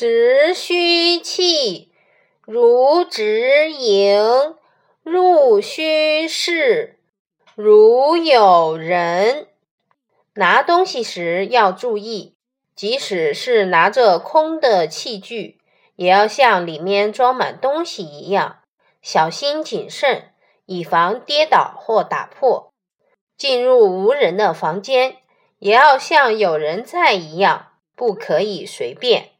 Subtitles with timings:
[0.00, 1.90] 直虚气，
[2.46, 4.54] 如直营，
[5.02, 7.00] 入虚室，
[7.56, 9.48] 如有人。
[10.34, 12.36] 拿东西时要注意，
[12.76, 15.58] 即使是拿着空的器具，
[15.96, 18.60] 也要像里面装满东西一样，
[19.02, 20.30] 小心谨慎，
[20.66, 22.72] 以防跌倒或打破。
[23.36, 25.16] 进入无人的房间，
[25.58, 29.30] 也要像有人在一样，不可以随便。